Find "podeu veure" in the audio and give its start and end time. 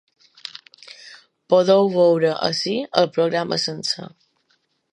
1.53-2.31